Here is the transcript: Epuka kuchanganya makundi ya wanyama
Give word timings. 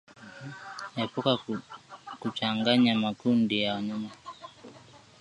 Epuka 1.03 1.31
kuchanganya 2.21 2.93
makundi 3.03 3.55
ya 3.63 3.69
wanyama 3.75 4.09